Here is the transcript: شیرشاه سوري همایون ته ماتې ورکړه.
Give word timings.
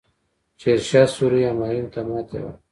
شیرشاه 0.61 1.07
سوري 1.15 1.41
همایون 1.49 1.87
ته 1.93 1.99
ماتې 2.09 2.37
ورکړه. 2.41 2.51